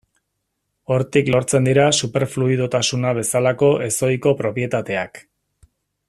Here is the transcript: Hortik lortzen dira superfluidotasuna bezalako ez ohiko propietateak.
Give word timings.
Hortik 0.95 1.27
lortzen 1.33 1.67
dira 1.69 1.83
superfluidotasuna 2.07 3.11
bezalako 3.21 3.69
ez 3.89 3.93
ohiko 4.11 4.33
propietateak. 4.45 5.21